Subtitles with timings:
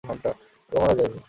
[0.03, 1.19] ও মারা যায়নি।